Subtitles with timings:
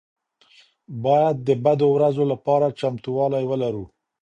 [1.03, 3.85] باید د بدو ورځو لپاره چمتووالی ولرو.